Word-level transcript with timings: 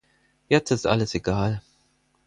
Jetzt 0.49 0.71
ist 0.71 0.87
alles 0.87 1.13
egal. 1.13 1.61